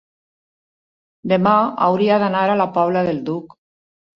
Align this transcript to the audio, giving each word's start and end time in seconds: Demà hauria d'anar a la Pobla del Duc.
Demà 1.33 1.53
hauria 1.89 2.17
d'anar 2.25 2.43
a 2.55 2.59
la 2.63 2.69
Pobla 2.79 3.07
del 3.11 3.25
Duc. 3.29 3.57